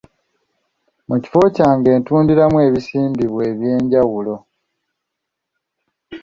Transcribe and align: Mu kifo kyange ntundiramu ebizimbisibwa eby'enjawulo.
Mu 1.07 1.15
kifo 1.23 1.41
kyange 1.55 1.91
ntundiramu 2.01 2.57
ebizimbisibwa 2.67 3.41
eby'enjawulo. 3.51 4.35